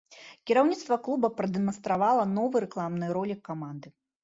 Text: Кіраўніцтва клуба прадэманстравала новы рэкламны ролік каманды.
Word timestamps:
Кіраўніцтва 0.51 0.97
клуба 1.07 1.29
прадэманстравала 1.41 2.23
новы 2.33 2.65
рэкламны 2.65 3.13
ролік 3.21 3.39
каманды. 3.53 3.97